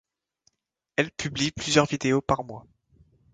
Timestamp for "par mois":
2.21-2.65